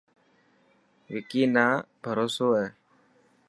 [1.13, 1.65] وڪي نا
[2.01, 2.67] بهروسو هي.